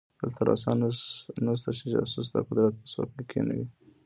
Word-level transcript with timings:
دلته 0.19 0.41
روسان 0.49 0.77
نشته 1.47 1.69
چې 1.77 1.85
جاسوس 1.93 2.27
د 2.31 2.35
قدرت 2.47 2.73
پر 2.79 2.85
څوکۍ 2.91 3.23
کېنوي. 3.31 3.65